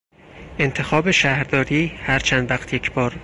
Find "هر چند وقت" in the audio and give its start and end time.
1.87-2.73